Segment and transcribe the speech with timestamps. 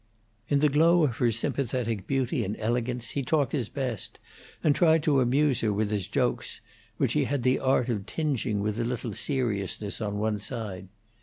[0.49, 4.17] In the glow of her sympathetic beauty and elegance he talked his best,
[4.63, 6.59] and tried to amuse her with his jokes,
[6.97, 10.87] which he had the art of tingeing with a little seriousness on one side.